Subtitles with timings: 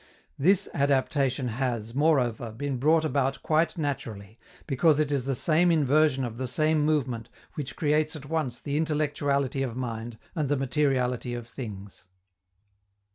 [0.39, 6.25] _This adaptation has, moreover, been brought about quite naturally, because it is the same inversion
[6.25, 11.35] of the same movement which creates at once the intellectuality of mind and the materiality
[11.35, 12.05] of things.